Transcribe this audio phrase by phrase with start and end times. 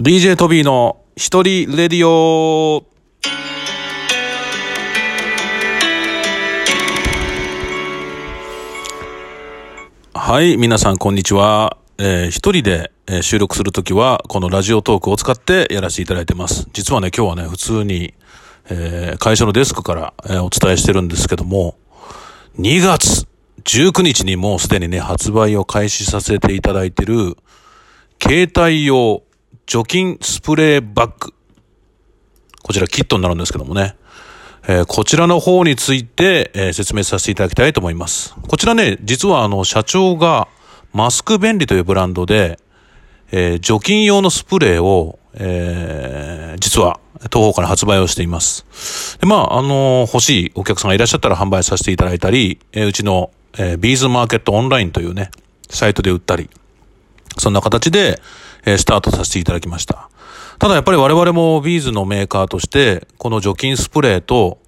[0.00, 2.84] DJ トビーの一人レディオ
[10.12, 11.76] はい、皆さんこんにちは。
[11.98, 16.68] えー一人で、えー収録するときは、このラジオトークを使ってやらせていただいてます。
[16.72, 18.14] 実はね、今日はね、普通に、
[18.70, 21.76] えー会社のデスクから、えーお伝えしてるんですけども、
[22.58, 23.28] 2月
[23.62, 27.36] 19日にもうすでにね、発売を開始させていただいてる、
[28.20, 29.22] 携帯用
[29.66, 31.32] 除菌スプレーバッグ。
[32.62, 33.96] こちらキットになるんですけどもね。
[34.66, 38.34] えーこちらの方について、えー説明させていただきたいと思います。
[38.48, 40.48] こちらね、実はあの、社長が
[40.92, 42.58] マスク便利というブランドで、
[43.32, 47.00] えー除菌用のスプレーを、え実は
[47.32, 49.18] 東方から発売をしています。
[49.18, 55.30] で、まあ、あの欲しいお客さんがいらっしゃったら販売させていただいたり、えうちの、えビーズマーケットオンラインというね、
[55.70, 56.48] サイトで売ったり、
[57.38, 58.20] そんな形で、
[58.64, 60.08] えスタートさせていただきました。
[60.58, 64.58] ただやっぱり我々もビーズのメーカーとして、この除菌スプレーと、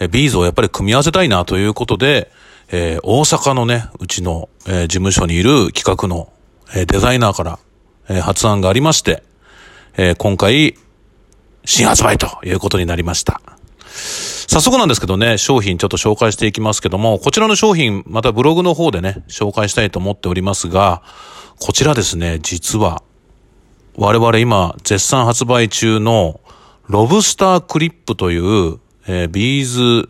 [0.00, 2.30] えビーズをやっぱり組み合わせたいなということで、
[2.70, 6.32] えー大阪のね、うちの、えー事務所にいる企画の、
[6.74, 7.58] えーデザイナーから、
[8.08, 9.22] え発案がありまして、
[9.96, 10.76] え今回、
[11.64, 13.40] 新発売ということになりました。
[13.86, 21.02] 早速なんですけどね、商品ちょっと紹介していきますけども、こちらの商品、またブログの方でね、紹介したいと思っておりますが、
[21.60, 23.02] こちらですね、実は、
[23.96, 26.40] 我々今、絶賛発売中の、
[26.88, 30.08] ロブスタークリップという、えービーズ、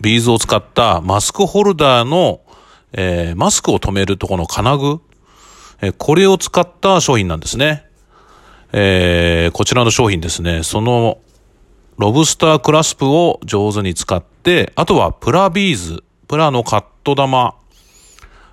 [0.00, 2.40] ビーズを使ったマスクホルダーの、
[2.92, 5.00] えーマスクを留めるとこの金具、
[5.82, 7.84] えーこれを使った商品なんですね。
[8.72, 11.18] えーこちらの商品ですね、その
[11.98, 17.54] ロブスタークラスプを上手に使って、あとはプラビーズ、プラのカット玉、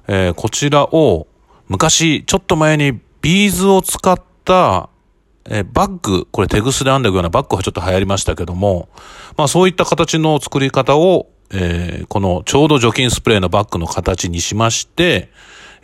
[0.08, 1.26] えーこちらを
[1.70, 4.33] 昔、ちょっと前にビーズを使った、
[5.46, 8.90] えーバッグ、これテグスで編んでいくようなバッグがちょっと流行りましたけども、
[9.38, 15.30] まあそういった形の作り方を、えーこのちょうど除菌スプレーのバッグの形にしまして、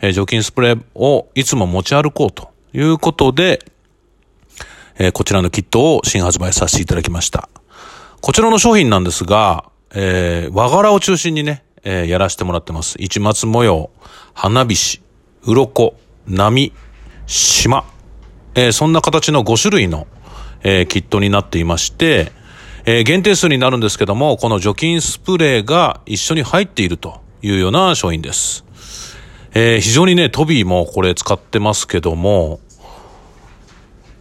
[0.00, 3.64] えー除菌スプレーをいつも持ち歩こうということで、
[4.98, 7.48] えーこちらのキットを新発売させていただきました。
[8.20, 12.96] こちらの商品なんですが、えー和柄を中心にね、えやらせてもらってます。
[12.98, 13.90] 市松模様、
[14.34, 15.00] 花火師、
[15.46, 15.94] 鱗、
[16.26, 16.72] 波、
[17.26, 17.84] 島、
[18.54, 20.06] えーそんな形の5種類の、
[20.62, 22.32] えーキットになっていまして、
[22.84, 28.64] えー限定数になるんですけども、この除菌スプレーが一緒に入っているというような商品です。
[29.54, 32.60] えー非常にね、トビーもこれ使ってますけども、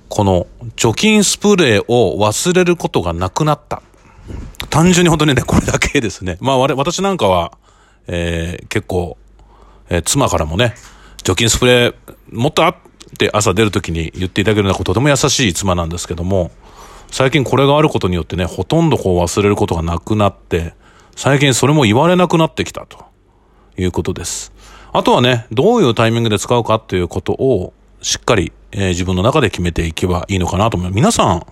[0.09, 3.81] この除菌スプレーを忘れることがなくなった。
[4.69, 6.37] 単純に本当にね、これだけですね。
[6.41, 7.57] まあ、私なんかは、
[8.07, 9.17] えー結構、
[9.89, 10.75] えー妻からもね、
[11.23, 11.95] 除菌スプレー
[12.31, 12.75] 持ったっ
[13.07, 16.51] って朝出るときに言っていただけるようなこととても優しい妻なんですけども、
[17.11, 20.73] 最近これがあることによってね、ほとんどこう忘れることがなくなって、
[21.15, 23.05] 最近それも言われなくなってきたと
[23.77, 24.53] いうことです。
[24.93, 30.95] あとはね、どういうタイミングで使うかっていうことをしっかり、えー自分の中で決めていけばいいのかなと思います。
[30.95, 31.45] 皆さん、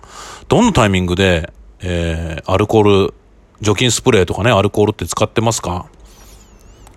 [0.48, 3.14] どのタイミングで、えーアルコール、
[3.60, 5.86] 除菌スプレーとかね、アルコールって使ってますか？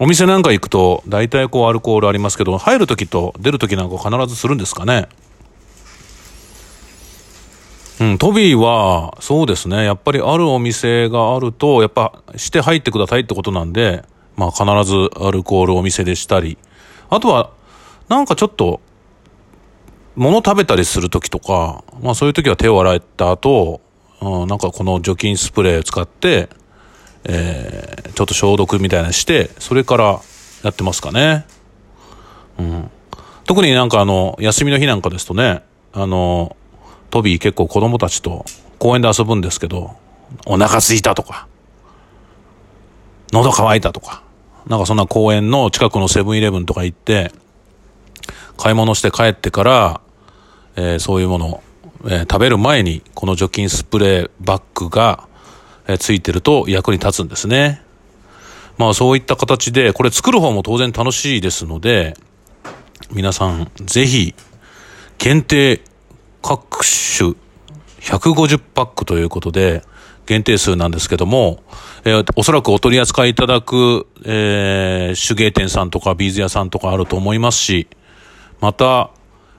[0.04, 5.08] お店なんか行くと、大体こうアルコールありますけど、入るときと出るときなんか必ずするんですかね？
[8.00, 9.86] うん、トビーは、そうですね。
[9.86, 14.04] やっぱりあるお店があると、やっぱして入ってくださいってことなんで、
[14.38, 16.58] まあ必ずアルコールお店でしたり、
[17.12, 17.52] あとは、
[18.10, 18.82] なんかちょっと、
[20.16, 23.82] 物食べたりするときとか、まあそういうときは手を洗った後、
[24.20, 26.50] うん、なんかこの除菌スプレー使って、
[27.26, 30.20] えーちょっと消毒みたいなして、それから
[30.64, 31.46] やってますかね。
[32.60, 32.92] うん。
[33.46, 36.56] 特になんかあの、休みの日なんかですとね、あの、
[37.10, 38.46] トビー結構子供たちと
[38.80, 39.96] 公園で遊ぶんですけど、
[40.46, 41.48] お腹空いたとか、
[43.32, 44.24] 喉乾いたとか、
[44.68, 47.32] なんかそんな公園の近くのセブンイレブンとか行って、
[48.58, 50.02] 買い物して帰ってから、
[50.76, 51.64] えーそういうものを、
[52.06, 55.28] えー食べる前にこの除菌スプレーバッグが、
[55.98, 57.82] ついてると役に立つんですね。
[58.78, 62.16] まあそういった形で、これ作る方も当然楽しいですので、
[63.12, 64.34] 皆さんぜひ
[65.18, 65.82] 限定
[66.42, 67.34] 各種
[68.00, 69.84] 150パックということで、
[70.26, 71.62] 限定数なんですけども、
[72.06, 77.88] えーおそらくお取り扱いいただく、えー手芸店さんとかビーズ屋さんとかあると思いますし、
[78.60, 79.12] また、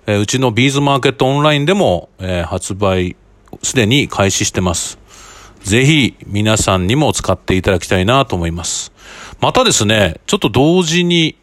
[0.07, 3.17] えーうちのビーズマーケットオンラインでも、えー発売
[3.63, 4.99] すでに開始してます。
[5.65, 8.93] ぜひ皆さんにも使っていただきたいなと思います。
[9.41, 11.37] またですね、ちょっと同時に、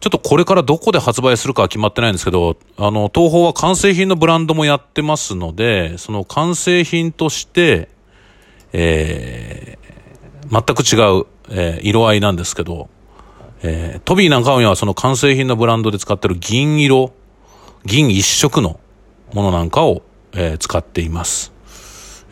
[0.00, 7.88] ちょっとこれからどこで発売するかは決まってないんですけど、あの、東宝は完成品のブランドもやってますので、その完成品として、
[8.72, 12.88] えー、全く違う、えー、色合いなんですけど、
[13.62, 17.12] えー、トビーなんかはその完成品のブランドで使ってる銀色、
[17.84, 18.78] 銀一色の
[19.34, 21.57] ものなんかを、えー、使っています。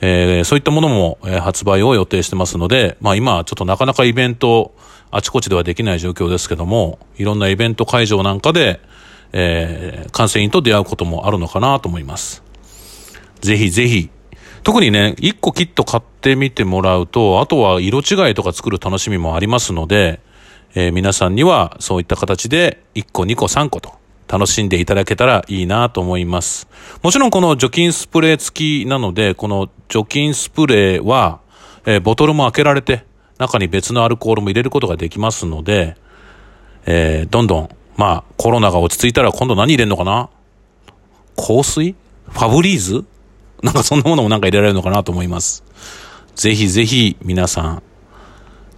[0.01, 4.75] えー、そういったものも、え、発売を予定してますので、まあ今ちょっとなかなかイベント、
[5.11, 8.81] あちこちではできない状況ですけども、いろんなイベント会場なんかで、
[9.33, 12.43] えー、完成品と出会うこともあるのかなと思います。
[13.41, 14.11] ぜひぜひ、
[14.63, 20.21] 特にね、1個キット買ってみてもらうと、あとは色違いとか作る楽しみもありますので、
[20.75, 23.95] えー、皆さんにはそういった形で1個、2個、3個と
[24.29, 26.69] 楽しんでいただけたらいいなと思います。
[27.03, 31.41] もちろんこの除菌スプレー付きなので、この除菌スプレーは、
[31.85, 33.05] えー、ボトルも開けられて、
[33.39, 35.97] 中に別のアルコールも入れることができますので、
[36.87, 40.29] えー、どんどん、まあ、コロナが落ち着いたら今度何入れるのかな？
[41.37, 41.95] 香水？
[42.29, 43.05] ファブリーズ？
[43.63, 45.65] なんかそんなものもなんか入れられるのかなと思います。
[46.35, 47.83] ぜひぜひ皆さん、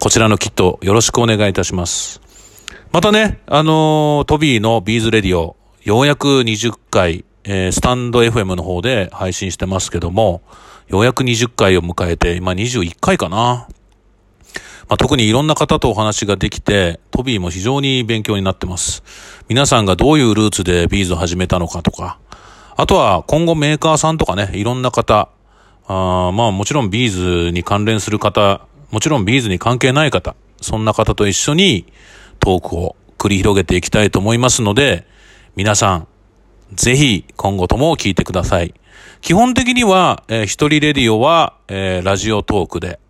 [0.00, 2.20] こちらのキットよろしくお願いいたします。
[2.90, 10.40] またね、あのー、トビーのビーズレディオ、ようやく20回、えー、スタンド FM の方で配信してますけども、
[10.88, 13.68] ようやく20回を迎えて、今21回かな。
[14.88, 19.02] まあ、特にいろんな方とお話ができて、トビーも非常に勉強になってます。
[19.48, 22.18] 皆さんがどういうルーツでビーズを始めたのかとか、
[22.74, 25.28] あとは今後メーカーさんとかね、いろんな方、
[25.88, 31.84] あまあもちろんビーズに関連する方、もちろんビーズに関係ない方、そんな方と一緒に
[32.38, 35.06] トークを繰り広げていきたいと思いますので、
[35.56, 36.08] 皆さん、
[36.72, 38.74] ぜひ今後とも聞いてください。
[39.20, 43.00] 基本的には、えー、一人レディオは、えー、ラジオトークで、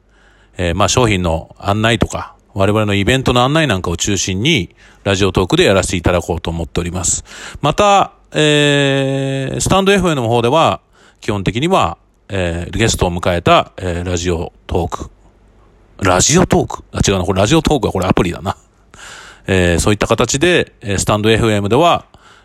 [0.56, 7.24] えー、まあ商品の案内とか、我々のイベントの案内なんかを中心に、ラジオトークでやらせていただこうと思っております。
[7.60, 10.80] また、えー、スタンド FM の方では、
[11.20, 11.98] 基本的には、
[12.28, 15.10] えー、ゲストを迎えた、えー、ラジオトーク
[16.00, 16.84] ラジオトーク？
[16.92, 18.56] あ、違うな、これラジオトークはこれアプリだな。
[19.50, 22.04] えー、そういった形で、スタンド FM では、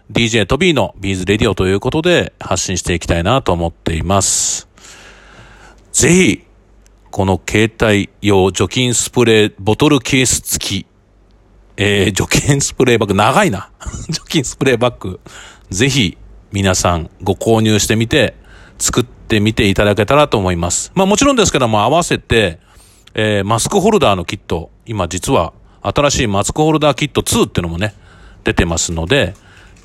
[0.09, 4.69] DJ トビーのビーズレディオということで発信していきたいなと思っています。
[5.91, 6.43] ぜひ、
[7.11, 10.85] この携帯用除菌スプレーボトルケース付き、
[11.75, 13.69] えー、除菌スプレーバッグ、長いな。
[14.09, 15.19] 除菌スプレーバッグ、
[15.69, 16.17] ぜひ
[16.53, 18.33] 皆さんご購入してみて、
[18.77, 20.93] 作ってみていただけたらと思います。
[20.95, 22.59] まあもちろんですけども合わせて、
[23.13, 25.53] えー、マスクホルダーのキット、今実は
[25.83, 27.93] 新しいマスクホルダーキット2っていうのもね、
[28.43, 29.35] 出てますので、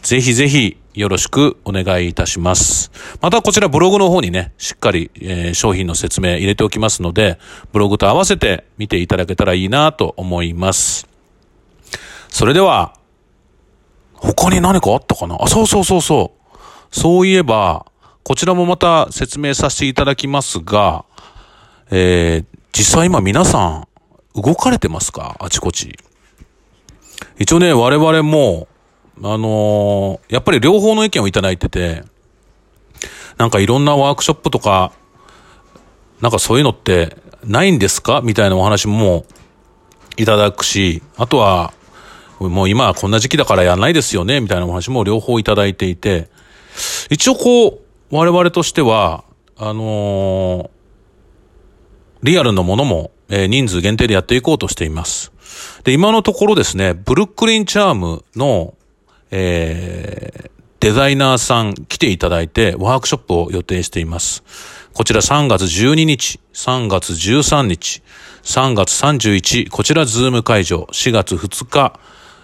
[0.02, 2.92] ぜひぜひよろしくお願いいたします。
[3.20, 7.38] またこちらブログの方にね、しっかり、えー、商品の説明入れておきますので、
[7.72, 11.08] ブログと合わせて見ていただけたらいいなと思います。
[12.28, 12.94] それでは、
[14.14, 15.36] 他に何かあったかな？
[15.40, 16.58] あ、そうそうそうそう。
[16.90, 17.86] そういえば、
[18.22, 21.04] こちらもまた説明させていただきますが、
[21.90, 23.87] えー、実際今皆さん、
[24.40, 25.36] 動かれてますか？
[25.40, 25.98] あちこち。
[27.38, 28.68] 一応ね、我々も、
[29.18, 32.04] あのー、やっぱり両方の意見をいただいてて、
[33.36, 34.92] なんかいろんなワークショップとか、
[36.20, 38.20] なんかそういうのってないんですか？
[38.22, 39.24] みたいなお話も
[40.16, 41.72] いただくし、あとは、
[42.40, 46.28] もう今はこんな時期だからやんないですよね、みたいなお話も両方いただいていて、
[47.10, 47.80] 一応こう、
[48.10, 49.24] 我々としては、
[49.56, 50.70] あのー、
[52.22, 55.32] リアルのものも、えー、人数限定でやっていこうとしています。
[55.84, 58.74] で、今のところですね、ブルックリンチャームの、
[59.30, 64.44] えー、デザイナーさん来ていただいてワークショップを予定しています。
[64.94, 68.02] こちら3月12日、3月13日、
[68.42, 71.98] 3月31、こちらズーム会場、4月2日、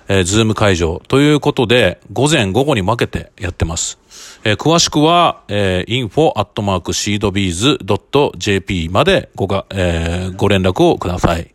[0.08, 3.98] えー、ズーム会場ということで、午前午後に分けてやってます。
[4.46, 11.54] えー、詳しくは、えー、info.seedbees.jp までごが、えー、ご連絡をください。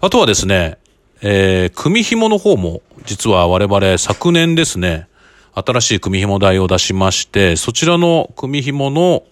[0.00, 0.78] あとはですね、
[1.20, 5.08] えー、組紐の方も、実は我々昨年ですね、
[5.54, 9.24] 新しい組紐台を出しまして、そちらの組紐の、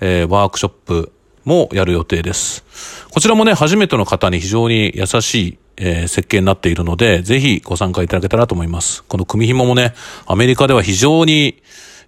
[0.00, 1.10] えー、ワークショップ
[1.44, 2.64] もやる予定です。
[3.10, 9.02] こちらもね、初めての方に非常に優しい、えー、設計になっているので、ぜひご参加いただけたらと思います。
[9.04, 9.94] この組紐もね、
[10.26, 11.62] アメリカでは非常に、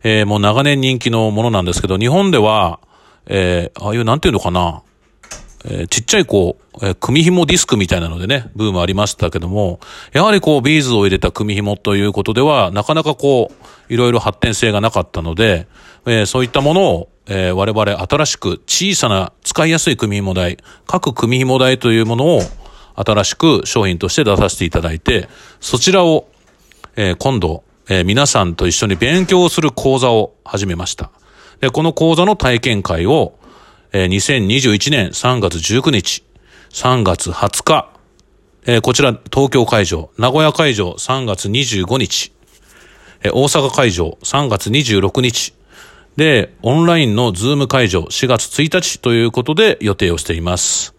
[0.08, 2.78] えー、もう長年人気のものなんですけど、日本では、
[3.26, 4.84] えー、ああいうなんていうのかな、
[5.64, 9.80] えー、ちっちゃいこう、えー、組紐ディスクみたいなのでね、ブームありましたけども、
[10.12, 15.66] やはりこう、ビーズを入れた組紐ということでは、なかなかこう、いろいろ発展性がなかったので、
[16.06, 22.42] えー、そういったものを、えー、我々新しく小さな使いやすい組紐台、各組紐台というものを
[22.94, 26.28] 新しく商品として出させていただいて、そちらを
[26.96, 31.10] えー今度、えー皆さんと一緒に勉強する講座を始めました。
[31.60, 33.38] で、この講座の体験会を、
[33.92, 36.24] えー2021年3月19日、
[36.70, 37.88] 3月20日、
[38.66, 42.32] えーこちら東京会場、名古屋会場3月25日、
[43.22, 45.54] えー大阪会場3月26日、
[46.16, 50.92] で、オンラインのズーム会場4月1日ということで予定をしています。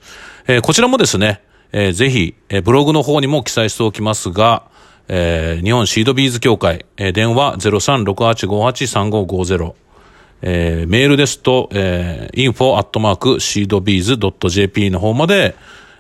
[0.48, 1.42] えーこちらもですね、
[1.74, 4.64] えーぜひ、えーブログの方にも記載しておきますが、
[5.10, 9.74] えー日本シードビーズ協会、えー電話0368583550、
[10.42, 15.56] えーメールですと、えー、info.seedbees.jp の方まで、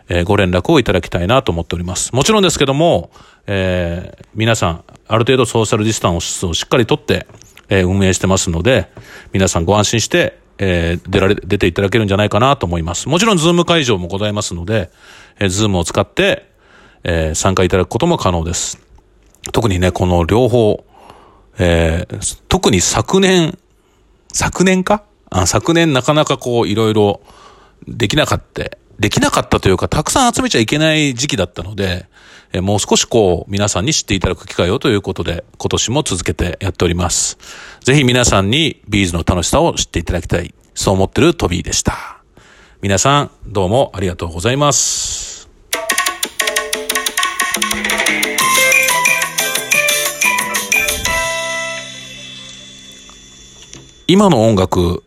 [0.09, 2.13] えーご連絡をいただきたいなと思っております。
[2.13, 3.09] もちろんですけども、
[3.47, 7.27] えー皆さん、ある程度ソーシャルディスタンスをしっかりとって、
[7.69, 8.89] えー運営してますので、
[9.31, 13.07] 皆さんご安心して、えー出られ、出ていただけるんじゃないかなと思います。
[13.07, 14.89] もちろん、ズーム会場もございますので、
[15.39, 16.45] えー、ズームを使って、
[17.03, 18.86] えー参加いただくことも可能です。
[19.51, 20.85] 特にね、この両方、
[21.57, 23.57] えー特に昨年、
[24.31, 25.03] 昨年か？
[25.29, 27.21] あ昨年なかなかこういろいろ
[27.87, 28.63] できなかった、
[28.99, 32.05] できなかったというか、たくさん集めちゃいけない時期だったので、
[32.53, 37.37] えーもう少しこう皆さんに知っていただく機会をということで、今年も続けてやっております。
[37.81, 40.53] ぜひ皆さんにビーズの楽しさを知っていただきたい。
[40.73, 42.21] そう思ってるトビーでした。
[42.81, 45.36] 皆さん、どうもありがとうございます。
[54.09, 55.03] 今の音楽、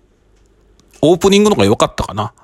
[1.00, 2.34] オープニングの方が良かったかな。